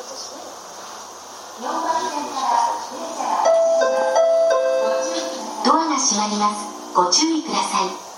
[0.00, 0.06] ド
[1.68, 1.92] アが
[5.98, 6.64] 閉まります。
[6.96, 8.09] ご注意ください。